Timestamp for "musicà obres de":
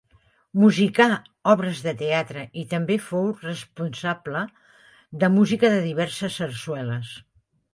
0.59-1.93